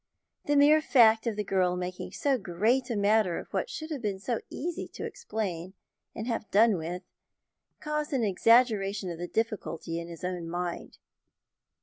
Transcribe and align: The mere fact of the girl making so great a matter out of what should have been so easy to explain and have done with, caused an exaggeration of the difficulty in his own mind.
The 0.45 0.55
mere 0.55 0.81
fact 0.81 1.27
of 1.27 1.35
the 1.35 1.43
girl 1.43 1.75
making 1.75 2.13
so 2.13 2.39
great 2.39 2.89
a 2.89 2.95
matter 2.95 3.37
out 3.37 3.41
of 3.41 3.53
what 3.53 3.69
should 3.69 3.91
have 3.91 4.01
been 4.01 4.17
so 4.17 4.39
easy 4.49 4.87
to 4.87 5.05
explain 5.05 5.75
and 6.15 6.25
have 6.25 6.49
done 6.49 6.75
with, 6.77 7.03
caused 7.79 8.11
an 8.11 8.23
exaggeration 8.23 9.11
of 9.11 9.19
the 9.19 9.27
difficulty 9.27 9.99
in 9.99 10.07
his 10.07 10.23
own 10.23 10.49
mind. 10.49 10.97